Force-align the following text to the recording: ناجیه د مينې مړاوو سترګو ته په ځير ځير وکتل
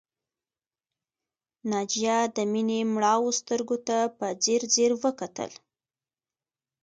ناجیه 1.71 2.19
د 2.35 2.37
مينې 2.51 2.79
مړاوو 2.93 3.29
سترګو 3.39 3.77
ته 3.87 3.97
په 4.17 4.27
ځير 4.43 4.61
ځير 4.73 4.91
وکتل 5.03 5.51